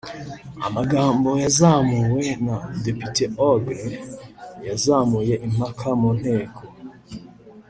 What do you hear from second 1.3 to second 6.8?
yazamuwe na Depite Ogle yazamuye impaka mu Nteko